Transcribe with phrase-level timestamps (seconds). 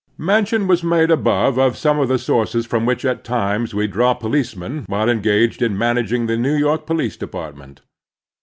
[0.17, 4.15] Mention was made above of some of the sotux^es from which at times we drew
[4.15, 7.81] policemen while engaged in managing the New York Police Depart ment.